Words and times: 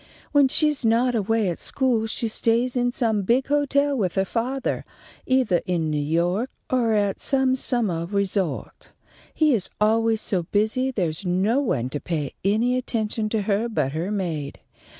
When 0.31 0.47
she's 0.47 0.83
not 0.83 1.13
away 1.13 1.47
at 1.49 1.59
school 1.59 2.07
she 2.07 2.27
stays 2.27 2.75
in 2.75 2.91
some 2.91 3.21
big 3.21 3.45
hotel 3.49 3.95
with 3.95 4.15
her 4.15 4.25
fathah, 4.25 4.83
eithah 5.29 5.61
in 5.67 5.91
New 5.91 6.01
York 6.01 6.49
or 6.71 6.93
at 6.93 7.21
some 7.21 7.55
summah 7.55 8.07
resort. 8.09 8.89
He 9.31 9.53
is 9.53 9.69
always 9.79 10.19
so 10.19 10.41
busy 10.51 10.89
there's 10.89 11.23
no 11.23 11.59
one 11.59 11.89
to 11.91 11.99
pay 11.99 12.33
any 12.43 12.79
attention 12.79 13.29
to 13.29 13.43
her 13.43 13.69
but 13.69 13.91
her 13.91 14.09
maid. 14.09 14.59